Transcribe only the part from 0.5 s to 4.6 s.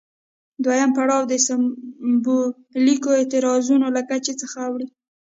دویم پړاو د سمبولیکو اعتراضونو له کچې څخه